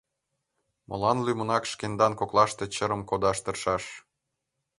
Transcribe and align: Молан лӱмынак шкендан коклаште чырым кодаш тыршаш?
Молан 0.89 1.17
лӱмынак 1.25 1.63
шкендан 1.71 2.13
коклаште 2.19 2.65
чырым 2.75 3.01
кодаш 3.09 3.37
тыршаш? 3.45 3.83